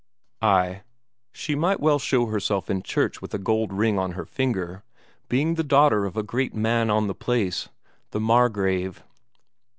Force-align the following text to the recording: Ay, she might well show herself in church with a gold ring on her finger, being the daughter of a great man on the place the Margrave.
Ay, 0.41 0.81
she 1.31 1.53
might 1.53 1.79
well 1.79 1.99
show 1.99 2.25
herself 2.25 2.71
in 2.71 2.81
church 2.81 3.21
with 3.21 3.35
a 3.35 3.37
gold 3.37 3.71
ring 3.71 3.99
on 3.99 4.13
her 4.13 4.25
finger, 4.25 4.83
being 5.29 5.53
the 5.53 5.63
daughter 5.63 6.05
of 6.07 6.17
a 6.17 6.23
great 6.23 6.55
man 6.55 6.89
on 6.89 7.05
the 7.05 7.13
place 7.13 7.69
the 8.09 8.19
Margrave. 8.19 9.03